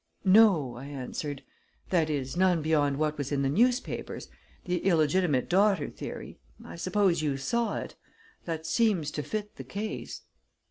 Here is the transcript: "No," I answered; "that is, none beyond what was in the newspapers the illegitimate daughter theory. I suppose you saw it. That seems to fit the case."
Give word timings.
"No," 0.25 0.77
I 0.77 0.85
answered; 0.87 1.43
"that 1.91 2.09
is, 2.09 2.35
none 2.35 2.63
beyond 2.63 2.97
what 2.97 3.19
was 3.19 3.31
in 3.31 3.43
the 3.43 3.49
newspapers 3.49 4.29
the 4.65 4.79
illegitimate 4.79 5.47
daughter 5.47 5.91
theory. 5.91 6.39
I 6.65 6.75
suppose 6.75 7.21
you 7.21 7.37
saw 7.37 7.77
it. 7.77 7.93
That 8.45 8.65
seems 8.65 9.11
to 9.11 9.21
fit 9.21 9.57
the 9.57 9.63
case." 9.63 10.23